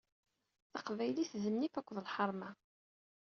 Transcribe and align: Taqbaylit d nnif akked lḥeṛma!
Taqbaylit 0.73 1.31
d 1.41 1.43
nnif 1.53 1.73
akked 1.79 1.97
lḥeṛma! 2.05 2.49